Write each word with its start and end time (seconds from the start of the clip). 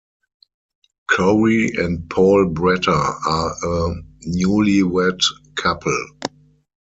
Corie 1.11 1.73
and 1.77 2.09
Paul 2.09 2.49
Bratter 2.51 2.87
are 2.91 3.51
a 3.51 3.95
newlywed 4.27 5.19
couple. 5.53 6.05